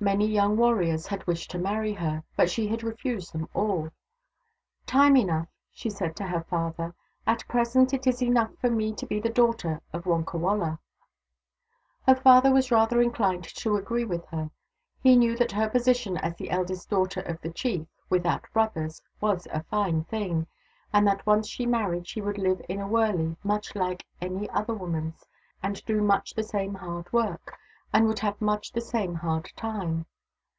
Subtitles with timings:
[0.00, 3.88] Many young warriors had wished to marry her, but she had refused them all."
[4.86, 6.94] Time enough," she said to her father."
[7.26, 10.78] At present it is enough for me to be the daughter of Wonkawala."
[12.06, 14.52] Her father was rather inclined to agree with her.
[15.02, 19.48] He knew that her position as the eldest daughter of the chief— without brothers— was
[19.50, 20.46] a fine thing,
[20.92, 24.74] and that once she married she would live in a wurley much like any other
[24.74, 25.26] woman's
[25.60, 27.56] and do much the same hard work,
[27.90, 30.04] and have much the same hard time.